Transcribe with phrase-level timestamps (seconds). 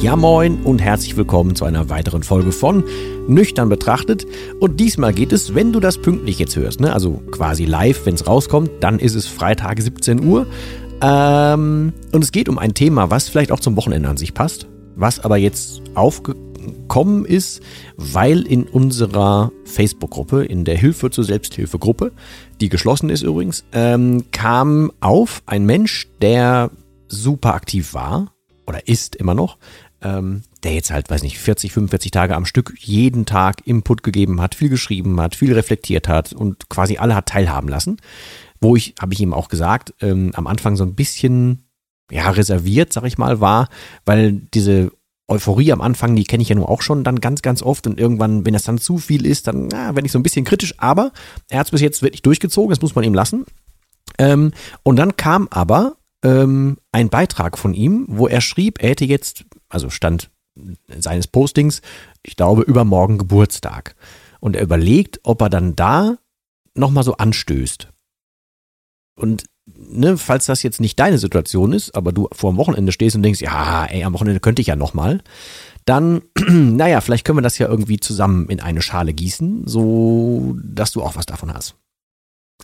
[0.00, 2.84] Ja moin und herzlich willkommen zu einer weiteren Folge von
[3.26, 4.26] Nüchtern betrachtet.
[4.60, 6.92] Und diesmal geht es, wenn du das pünktlich jetzt hörst, ne?
[6.92, 10.46] also quasi live, wenn es rauskommt, dann ist es Freitag 17 Uhr.
[11.00, 14.68] Ähm, und es geht um ein Thema, was vielleicht auch zum Wochenende an sich passt,
[14.94, 17.60] was aber jetzt aufgekommen ist,
[17.96, 22.12] weil in unserer Facebook-Gruppe, in der Hilfe zur Selbsthilfegruppe,
[22.60, 26.70] die geschlossen ist übrigens, ähm, kam auf ein Mensch, der
[27.08, 28.32] super aktiv war
[28.68, 29.58] oder ist immer noch,
[30.02, 34.40] ähm, der jetzt halt, weiß nicht, 40, 45 Tage am Stück jeden Tag Input gegeben
[34.40, 37.98] hat, viel geschrieben hat, viel reflektiert hat und quasi alle hat teilhaben lassen.
[38.60, 41.64] Wo ich, habe ich ihm auch gesagt, ähm, am Anfang so ein bisschen
[42.10, 43.68] ja, reserviert, sag ich mal, war,
[44.04, 44.90] weil diese
[45.28, 48.00] Euphorie am Anfang, die kenne ich ja nur auch schon dann ganz, ganz oft und
[48.00, 50.74] irgendwann, wenn das dann zu viel ist, dann na, werde ich so ein bisschen kritisch,
[50.78, 51.12] aber
[51.50, 53.44] er hat es bis jetzt wirklich durchgezogen, das muss man ihm lassen.
[54.18, 59.04] Ähm, und dann kam aber ähm, ein Beitrag von ihm, wo er schrieb, er hätte
[59.04, 60.30] jetzt, also stand
[60.98, 61.82] seines Postings,
[62.22, 63.94] ich glaube, übermorgen Geburtstag.
[64.40, 66.18] Und er überlegt, ob er dann da
[66.74, 67.88] nochmal so anstößt.
[69.16, 73.16] Und ne, falls das jetzt nicht deine Situation ist, aber du vor dem Wochenende stehst
[73.16, 75.22] und denkst, ja, ey, am Wochenende könnte ich ja nochmal,
[75.84, 80.92] dann, naja, vielleicht können wir das ja irgendwie zusammen in eine Schale gießen, so dass
[80.92, 81.74] du auch was davon hast.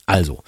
[0.07, 0.43] Also,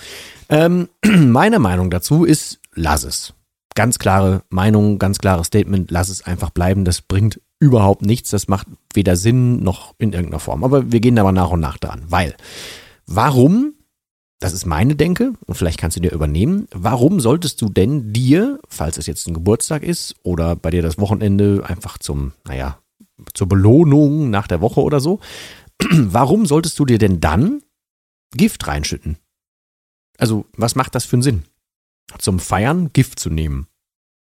[0.49, 3.35] ähm, meine Meinung dazu ist, lass es.
[3.77, 6.85] Ganz klare Meinung, ganz klares Statement, lass es einfach bleiben.
[6.85, 8.31] Das bringt überhaupt nichts.
[8.31, 10.65] Das macht weder Sinn noch in irgendeiner Form.
[10.65, 12.03] Aber wir gehen da mal nach und nach dran.
[12.09, 12.35] Weil,
[13.07, 13.75] warum,
[14.41, 18.59] das ist meine Denke und vielleicht kannst du dir übernehmen, warum solltest du denn dir,
[18.67, 22.79] falls es jetzt ein Geburtstag ist oder bei dir das Wochenende einfach zum, naja,
[23.35, 25.21] zur Belohnung nach der Woche oder so,
[25.91, 27.61] warum solltest du dir denn dann
[28.35, 29.19] Gift reinschütten?
[30.19, 31.45] Also, was macht das für einen Sinn?
[32.19, 33.67] Zum Feiern Gift zu nehmen.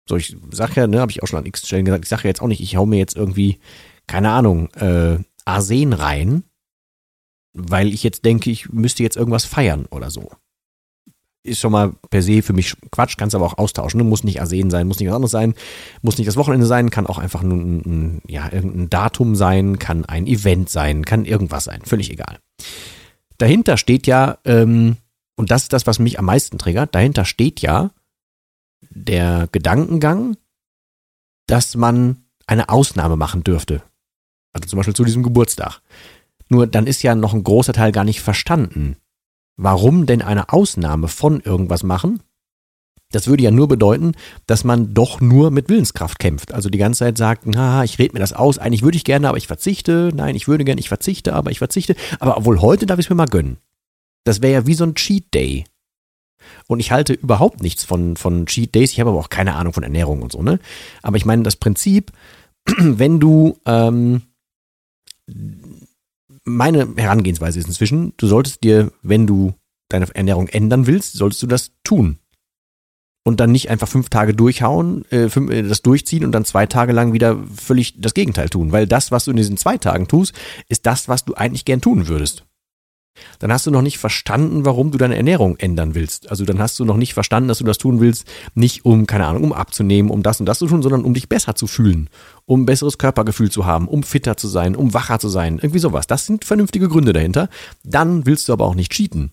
[0.07, 2.23] So, ich sag ja, ne, habe ich auch schon an x Stellen gesagt, ich sage
[2.23, 3.59] ja jetzt auch nicht, ich hau mir jetzt irgendwie,
[4.07, 6.43] keine Ahnung, äh, Arsen rein,
[7.53, 10.31] weil ich jetzt denke, ich müsste jetzt irgendwas feiern oder so.
[11.45, 13.97] Ist schon mal per se für mich Quatsch, kannst aber auch austauschen.
[13.97, 14.05] Ne?
[14.05, 15.55] Muss nicht Arsen sein, muss nicht was anderes sein,
[16.01, 19.77] muss nicht das Wochenende sein, kann auch einfach nur ein, ein, ja, irgendein Datum sein,
[19.77, 22.39] kann ein Event sein, kann irgendwas sein, völlig egal.
[23.37, 24.97] Dahinter steht ja, ähm,
[25.35, 27.91] und das ist das, was mich am meisten triggert, dahinter steht ja
[28.89, 30.37] der Gedankengang,
[31.47, 33.81] dass man eine Ausnahme machen dürfte.
[34.53, 35.81] Also zum Beispiel zu diesem Geburtstag.
[36.49, 38.97] Nur dann ist ja noch ein großer Teil gar nicht verstanden.
[39.55, 42.21] Warum denn eine Ausnahme von irgendwas machen?
[43.11, 44.13] Das würde ja nur bedeuten,
[44.47, 46.51] dass man doch nur mit Willenskraft kämpft.
[46.51, 49.29] Also die ganze Zeit sagt, na, ich rede mir das aus, eigentlich würde ich gerne,
[49.29, 50.11] aber ich verzichte.
[50.13, 51.95] Nein, ich würde gerne, ich verzichte, aber ich verzichte.
[52.19, 53.57] Aber obwohl heute darf ich es mir mal gönnen.
[54.23, 55.65] Das wäre ja wie so ein Cheat Day.
[56.67, 58.91] Und ich halte überhaupt nichts von, von Cheat Days.
[58.91, 60.59] Ich habe aber auch keine Ahnung von Ernährung und so, ne?
[61.01, 62.11] Aber ich meine, das Prinzip,
[62.77, 64.23] wenn du, ähm,
[66.43, 69.53] meine Herangehensweise ist inzwischen, du solltest dir, wenn du
[69.89, 72.19] deine Ernährung ändern willst, solltest du das tun.
[73.25, 76.65] Und dann nicht einfach fünf Tage durchhauen, äh, fünf, äh, das durchziehen und dann zwei
[76.65, 78.73] Tage lang wieder völlig das Gegenteil tun.
[78.73, 80.33] Weil das, was du in diesen zwei Tagen tust,
[80.67, 82.45] ist das, was du eigentlich gern tun würdest
[83.39, 86.29] dann hast du noch nicht verstanden, warum du deine Ernährung ändern willst.
[86.29, 89.27] Also dann hast du noch nicht verstanden, dass du das tun willst, nicht um, keine
[89.27, 92.09] Ahnung, um abzunehmen, um das und das zu tun, sondern um dich besser zu fühlen,
[92.45, 95.79] um ein besseres Körpergefühl zu haben, um fitter zu sein, um wacher zu sein, irgendwie
[95.79, 96.07] sowas.
[96.07, 97.49] Das sind vernünftige Gründe dahinter.
[97.83, 99.31] Dann willst du aber auch nicht cheaten.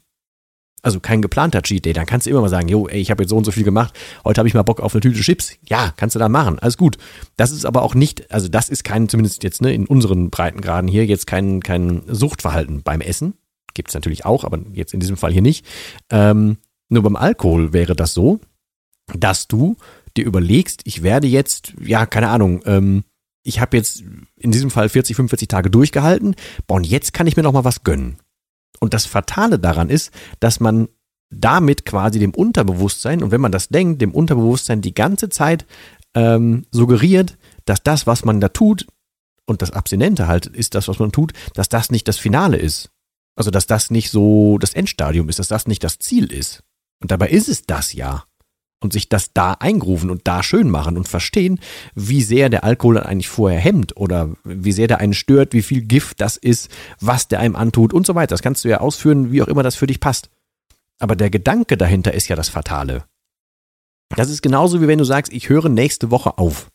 [0.83, 3.23] Also kein geplanter Cheat Day, dann kannst du immer mal sagen, jo, ey, ich habe
[3.23, 3.95] jetzt so und so viel gemacht,
[4.25, 5.53] heute habe ich mal Bock auf eine Tüte Chips.
[5.69, 6.97] Ja, kannst du da machen, alles gut.
[7.37, 10.89] Das ist aber auch nicht, also das ist kein, zumindest jetzt ne, in unseren Breitengraden
[10.89, 13.35] hier, jetzt kein, kein Suchtverhalten beim Essen.
[13.75, 15.67] Gibt es natürlich auch, aber jetzt in diesem Fall hier nicht.
[16.11, 16.59] Ähm,
[16.89, 18.41] nur beim Alkohol wäre das so,
[19.15, 19.77] dass du
[20.17, 23.05] dir überlegst, ich werde jetzt, ja, keine Ahnung, ähm,
[23.43, 24.03] ich habe jetzt
[24.37, 26.35] in diesem Fall 40, 45 Tage durchgehalten,
[26.67, 28.19] boah, und jetzt kann ich mir noch mal was gönnen.
[28.81, 30.89] Und das Fatale daran ist, dass man
[31.31, 35.65] damit quasi dem Unterbewusstsein, und wenn man das denkt, dem Unterbewusstsein die ganze Zeit
[36.15, 38.87] ähm, suggeriert, dass das, was man da tut,
[39.47, 42.91] und das Abstinente halt ist das, was man tut, dass das nicht das Finale ist.
[43.41, 46.63] Also, dass das nicht so das Endstadium ist, dass das nicht das Ziel ist.
[47.01, 48.25] Und dabei ist es das ja.
[48.83, 51.59] Und sich das da eingrufen und da schön machen und verstehen,
[51.95, 55.63] wie sehr der Alkohol dann eigentlich vorher hemmt oder wie sehr der einen stört, wie
[55.63, 56.69] viel Gift das ist,
[57.01, 58.35] was der einem antut und so weiter.
[58.35, 60.29] Das kannst du ja ausführen, wie auch immer das für dich passt.
[60.99, 63.05] Aber der Gedanke dahinter ist ja das Fatale.
[64.17, 66.71] Das ist genauso wie wenn du sagst, ich höre nächste Woche auf.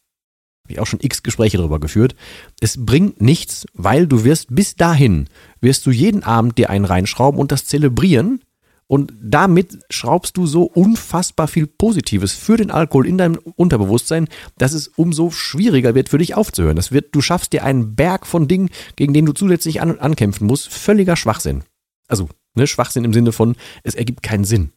[0.67, 2.15] Ich auch schon x Gespräche darüber geführt.
[2.59, 5.27] Es bringt nichts, weil du wirst bis dahin,
[5.61, 8.41] wirst du jeden Abend dir einen reinschrauben und das zelebrieren.
[8.87, 14.27] Und damit schraubst du so unfassbar viel Positives für den Alkohol in deinem Unterbewusstsein,
[14.57, 16.75] dass es umso schwieriger wird für dich aufzuhören.
[16.75, 20.45] Das wird, du schaffst dir einen Berg von Dingen, gegen den du zusätzlich an, ankämpfen
[20.45, 20.69] musst.
[20.69, 21.63] Völliger Schwachsinn.
[22.07, 24.71] Also, ne, Schwachsinn im Sinne von, es ergibt keinen Sinn.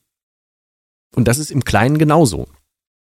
[1.14, 2.49] Und das ist im Kleinen genauso.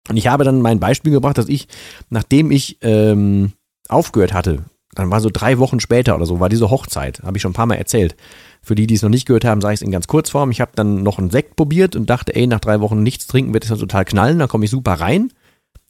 [0.10, 1.68] Und ich habe dann mein Beispiel gebracht, dass ich,
[2.10, 3.54] nachdem ich ähm,
[3.90, 7.42] aufgehört hatte, dann war so drei Wochen später oder so, war diese Hochzeit, habe ich
[7.42, 8.16] schon ein paar Mal erzählt.
[8.62, 10.50] Für die, die es noch nicht gehört haben, sage ich es in ganz Kurzform.
[10.52, 13.54] Ich habe dann noch einen Sekt probiert und dachte, ey, nach drei Wochen nichts trinken
[13.54, 15.32] wird es dann total knallen, da komme ich super rein.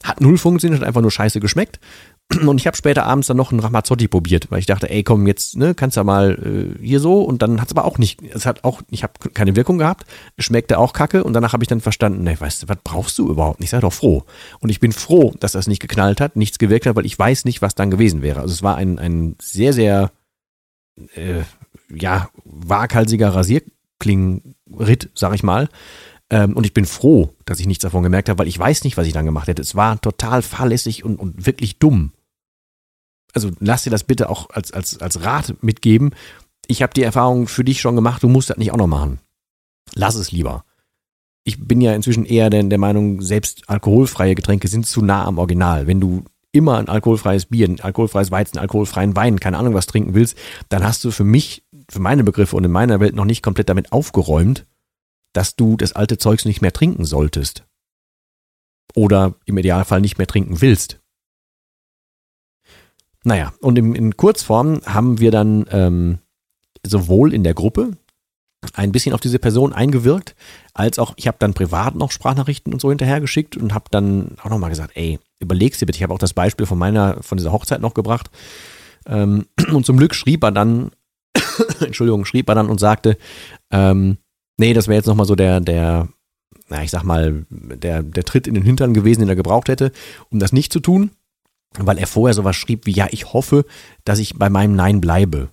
[0.04, 1.80] Hat null funktioniert, hat einfach nur scheiße geschmeckt.
[2.46, 5.28] Und ich habe später abends dann noch einen Ramazzotti probiert, weil ich dachte, ey, komm,
[5.28, 7.22] jetzt ne, kannst ja mal äh, hier so.
[7.22, 10.06] Und dann hat es aber auch nicht, es hat auch, ich habe keine Wirkung gehabt,
[10.38, 11.24] schmeckte auch kacke.
[11.24, 13.64] Und danach habe ich dann verstanden, ne, weißt du, was brauchst du überhaupt?
[13.64, 14.24] Ich sei doch froh.
[14.60, 17.46] Und ich bin froh, dass das nicht geknallt hat, nichts gewirkt hat, weil ich weiß
[17.46, 18.42] nicht, was dann gewesen wäre.
[18.42, 20.12] Also es war ein, ein sehr, sehr,
[21.14, 21.44] äh,
[21.94, 25.70] ja, waghalsiger Rasierklingenritt, sag ich mal.
[26.30, 28.98] Ähm, und ich bin froh, dass ich nichts davon gemerkt habe, weil ich weiß nicht,
[28.98, 29.62] was ich dann gemacht hätte.
[29.62, 32.12] Es war total fahrlässig und, und wirklich dumm.
[33.34, 36.12] Also lass dir das bitte auch als, als, als Rat mitgeben.
[36.68, 39.20] Ich habe die Erfahrung für dich schon gemacht, du musst das nicht auch noch machen.
[39.94, 40.66] Lass es lieber.
[41.44, 45.38] Ich bin ja inzwischen eher der, der Meinung, selbst alkoholfreie Getränke sind zu nah am
[45.38, 45.86] Original.
[45.86, 50.16] Wenn du immer ein alkoholfreies Bier, ein alkoholfreies Weizen, alkoholfreien Wein, keine Ahnung was trinken
[50.16, 50.38] willst,
[50.70, 53.70] dann hast du für mich, für meine Begriffe und in meiner Welt noch nicht komplett
[53.70, 54.66] damit aufgeräumt,
[55.36, 57.66] dass du das alte Zeugs nicht mehr trinken solltest.
[58.96, 61.00] Oder im Idealfall nicht mehr trinken willst.
[63.24, 66.20] Naja, und im, in Kurzform haben wir dann ähm,
[66.86, 67.98] sowohl in der Gruppe
[68.74, 70.36] ein bisschen auf diese Person eingewirkt,
[70.74, 74.50] als auch, ich habe dann privat noch Sprachnachrichten und so hinterhergeschickt und habe dann auch
[74.50, 77.52] nochmal gesagt, ey, überlegst dir bitte, ich habe auch das Beispiel von meiner, von dieser
[77.52, 78.30] Hochzeit noch gebracht.
[79.06, 80.92] Ähm, und zum Glück schrieb er dann,
[81.80, 83.18] Entschuldigung, schrieb er dann und sagte,
[83.72, 84.18] ähm,
[84.58, 86.08] Nee, das wäre jetzt nochmal so der, der,
[86.70, 89.92] na, ich sag mal, der, der Tritt in den Hintern gewesen, den er gebraucht hätte,
[90.30, 91.12] um das nicht zu tun,
[91.78, 93.66] weil er vorher sowas schrieb wie, ja, ich hoffe,
[94.06, 95.50] dass ich bei meinem Nein bleibe.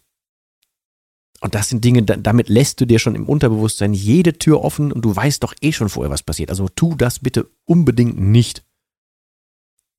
[1.41, 5.05] Und das sind Dinge, damit lässt du dir schon im Unterbewusstsein jede Tür offen und
[5.05, 6.51] du weißt doch eh schon vorher, was passiert.
[6.51, 8.65] Also tu das bitte unbedingt nicht.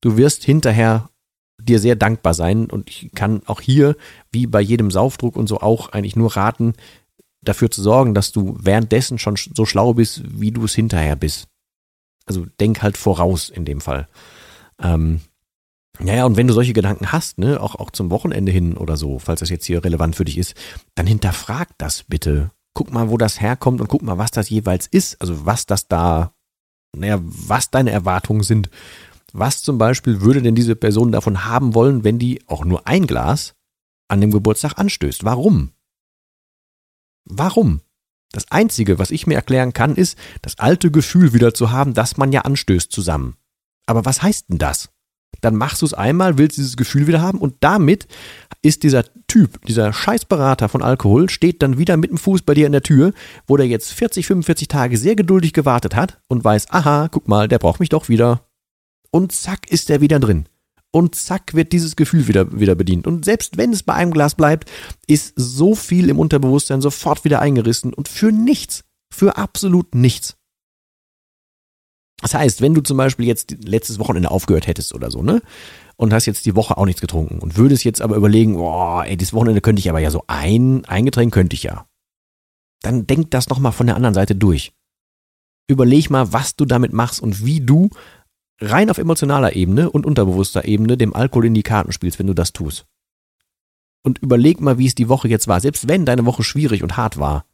[0.00, 1.10] Du wirst hinterher
[1.60, 3.94] dir sehr dankbar sein und ich kann auch hier,
[4.32, 6.72] wie bei jedem Saufdruck und so auch eigentlich nur raten,
[7.48, 11.48] dafür zu sorgen, dass du währenddessen schon so schlau bist, wie du es hinterher bist.
[12.26, 14.08] Also denk halt voraus in dem Fall.
[14.80, 15.20] Ähm,
[16.00, 19.18] naja, und wenn du solche Gedanken hast, ne, auch, auch zum Wochenende hin oder so,
[19.18, 20.54] falls das jetzt hier relevant für dich ist,
[20.94, 22.50] dann hinterfrag das bitte.
[22.74, 25.20] Guck mal, wo das herkommt und guck mal, was das jeweils ist.
[25.20, 26.34] Also was das da,
[26.96, 28.70] naja, was deine Erwartungen sind.
[29.32, 33.06] Was zum Beispiel würde denn diese Person davon haben wollen, wenn die auch nur ein
[33.06, 33.54] Glas
[34.08, 35.24] an dem Geburtstag anstößt?
[35.24, 35.70] Warum?
[37.36, 37.80] Warum?
[38.32, 42.16] Das Einzige, was ich mir erklären kann, ist, das alte Gefühl wieder zu haben, dass
[42.16, 43.36] man ja anstößt zusammen.
[43.86, 44.90] Aber was heißt denn das?
[45.40, 48.06] Dann machst du es einmal, willst dieses Gefühl wieder haben und damit
[48.62, 52.66] ist dieser Typ, dieser Scheißberater von Alkohol, steht dann wieder mit dem Fuß bei dir
[52.66, 53.12] in der Tür,
[53.46, 57.48] wo der jetzt 40, 45 Tage sehr geduldig gewartet hat und weiß, aha, guck mal,
[57.48, 58.48] der braucht mich doch wieder.
[59.10, 60.46] Und zack ist er wieder drin
[60.94, 63.08] und zack wird dieses Gefühl wieder, wieder bedient.
[63.08, 64.70] Und selbst wenn es bei einem Glas bleibt,
[65.08, 70.36] ist so viel im Unterbewusstsein sofort wieder eingerissen und für nichts, für absolut nichts.
[72.22, 75.42] Das heißt, wenn du zum Beispiel jetzt letztes Wochenende aufgehört hättest oder so, ne?
[75.96, 79.16] Und hast jetzt die Woche auch nichts getrunken und würdest jetzt aber überlegen, boah, ey,
[79.16, 81.88] dieses Wochenende könnte ich aber ja so ein, ein Getränk könnte ich ja.
[82.82, 84.72] Dann denk das nochmal von der anderen Seite durch.
[85.66, 87.90] Überleg mal, was du damit machst und wie du
[88.70, 92.34] rein auf emotionaler Ebene und unterbewusster Ebene dem Alkohol in die Karten spielst, wenn du
[92.34, 92.86] das tust.
[94.02, 96.96] Und überleg mal, wie es die Woche jetzt war, selbst wenn deine Woche schwierig und
[96.96, 97.46] hart war.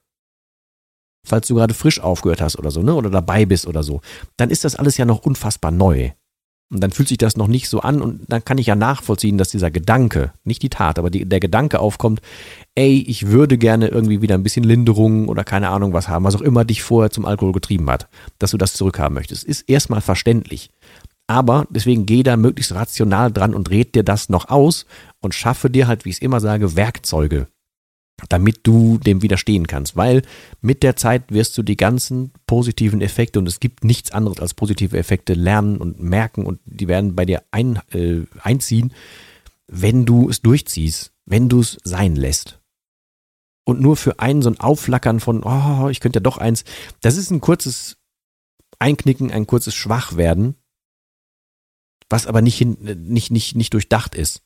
[1.25, 4.00] Falls du gerade frisch aufgehört hast oder so, ne, oder dabei bist oder so,
[4.37, 6.11] dann ist das alles ja noch unfassbar neu.
[6.73, 9.38] Und dann fühlt sich das noch nicht so an und dann kann ich ja nachvollziehen,
[9.38, 12.21] dass dieser Gedanke, nicht die Tat, aber die, der Gedanke aufkommt,
[12.76, 16.37] ey, ich würde gerne irgendwie wieder ein bisschen Linderung oder keine Ahnung was haben, was
[16.37, 19.43] auch immer dich vorher zum Alkohol getrieben hat, dass du das zurückhaben möchtest.
[19.43, 20.71] Ist erstmal verständlich.
[21.31, 24.85] Aber deswegen geh da möglichst rational dran und red dir das noch aus
[25.21, 27.47] und schaffe dir halt, wie ich es immer sage, Werkzeuge,
[28.29, 29.95] damit du dem widerstehen kannst.
[29.95, 30.23] Weil
[30.61, 34.55] mit der Zeit wirst du die ganzen positiven Effekte, und es gibt nichts anderes als
[34.55, 38.93] positive Effekte, lernen und merken und die werden bei dir ein, äh, einziehen,
[39.69, 42.59] wenn du es durchziehst, wenn du es sein lässt.
[43.63, 46.65] Und nur für einen so ein Aufflackern von, oh, ich könnte ja doch eins,
[47.03, 47.99] das ist ein kurzes
[48.81, 50.57] Einknicken, ein kurzes Schwachwerden,
[52.11, 54.43] was aber nicht, hin, nicht, nicht, nicht durchdacht ist.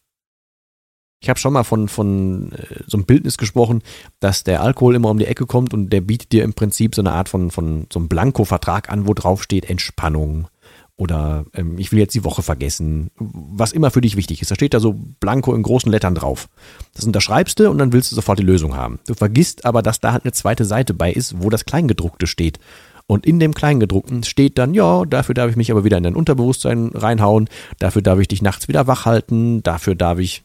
[1.21, 3.83] Ich habe schon mal von, von äh, so einem Bildnis gesprochen,
[4.21, 7.01] dass der Alkohol immer um die Ecke kommt und der bietet dir im Prinzip so
[7.01, 10.49] eine Art von, von so einem Blanko-Vertrag an, wo drauf steht Entspannung
[10.97, 14.51] oder ähm, ich will jetzt die Woche vergessen, was immer für dich wichtig ist.
[14.51, 16.49] Da steht da so Blanko in großen Lettern drauf.
[16.95, 19.01] Das unterschreibst du und dann willst du sofort die Lösung haben.
[19.07, 22.61] Du vergisst aber, dass da halt eine zweite Seite bei ist, wo das Kleingedruckte steht.
[23.07, 26.17] Und in dem Kleingedruckten steht dann, ja, dafür darf ich mich aber wieder in dein
[26.17, 30.45] Unterbewusstsein reinhauen, dafür darf ich dich nachts wieder wach halten, dafür darf ich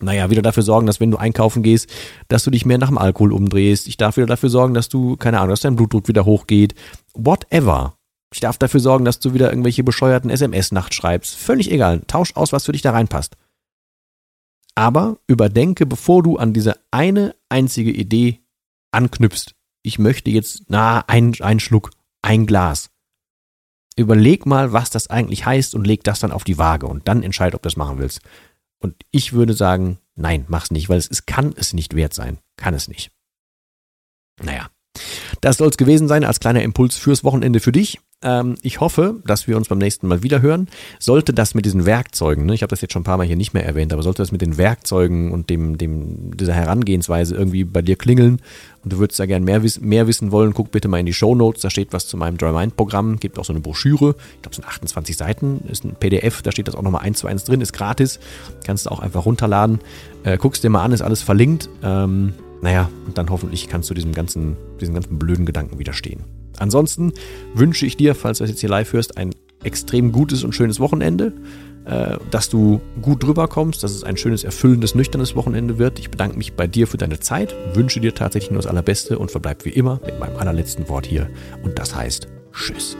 [0.00, 1.90] naja, wieder dafür sorgen, dass wenn du einkaufen gehst,
[2.28, 3.88] dass du dich mehr nach dem Alkohol umdrehst.
[3.88, 6.74] Ich darf wieder dafür sorgen, dass du, keine Ahnung, dass dein Blutdruck wieder hochgeht.
[7.14, 7.96] Whatever.
[8.32, 11.36] Ich darf dafür sorgen, dass du wieder irgendwelche bescheuerten SMS-Nacht schreibst.
[11.36, 12.02] Völlig egal.
[12.06, 13.36] Tausch aus, was für dich da reinpasst.
[14.74, 18.40] Aber überdenke, bevor du an diese eine einzige Idee
[18.92, 19.55] anknüpfst.
[19.86, 22.90] Ich möchte jetzt, na, ein, ein Schluck, ein Glas.
[23.94, 27.22] Überleg mal, was das eigentlich heißt und leg das dann auf die Waage und dann
[27.22, 28.20] entscheid, ob du das machen willst.
[28.80, 32.38] Und ich würde sagen, nein, mach's nicht, weil es, es kann es nicht wert sein.
[32.56, 33.12] Kann es nicht.
[34.42, 34.70] Naja,
[35.46, 38.00] das soll es gewesen sein als kleiner Impuls fürs Wochenende für dich.
[38.20, 40.66] Ähm, ich hoffe, dass wir uns beim nächsten Mal wieder hören.
[40.98, 43.36] Sollte das mit diesen Werkzeugen, ne, ich habe das jetzt schon ein paar Mal hier
[43.36, 47.62] nicht mehr erwähnt, aber sollte das mit den Werkzeugen und dem, dem, dieser Herangehensweise irgendwie
[47.62, 48.40] bei dir klingeln
[48.82, 51.36] und du würdest da gerne mehr, mehr wissen wollen, guck bitte mal in die Show
[51.36, 54.56] Notes, da steht was zu meinem DrawMind-Programm, gibt auch so eine Broschüre, ich glaube es
[54.56, 57.60] sind 28 Seiten, ist ein PDF, da steht das auch nochmal eins zu eins drin,
[57.60, 58.18] ist gratis,
[58.64, 59.78] kannst du auch einfach runterladen,
[60.24, 62.32] äh, guckst dir mal an, ist alles verlinkt, ähm,
[62.62, 66.24] naja, und dann hoffentlich kannst du diesem ganzen, diesem ganzen blöden Gedanken widerstehen.
[66.58, 67.12] Ansonsten
[67.54, 70.80] wünsche ich dir, falls du das jetzt hier live hörst, ein extrem gutes und schönes
[70.80, 71.32] Wochenende,
[71.84, 75.98] äh, dass du gut drüber kommst, dass es ein schönes, erfüllendes, nüchternes Wochenende wird.
[75.98, 79.30] Ich bedanke mich bei dir für deine Zeit, wünsche dir tatsächlich nur das Allerbeste und
[79.30, 81.28] verbleibe wie immer mit meinem allerletzten Wort hier
[81.62, 82.96] und das heißt Tschüss.